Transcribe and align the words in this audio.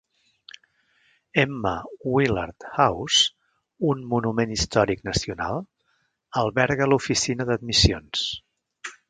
Emma 1.41 1.73
Willard 2.13 2.65
House, 2.77 3.19
un 3.91 4.01
Monument 4.15 4.55
Històric 4.57 5.05
Nacional, 5.11 5.63
alberga 6.43 6.89
l'oficina 6.91 7.49
d'admissions. 7.53 8.27